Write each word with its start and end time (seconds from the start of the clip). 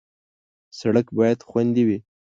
سړک 0.79 1.07
باید 1.17 1.39
خوندي 1.49 1.83
وي. 1.87 1.99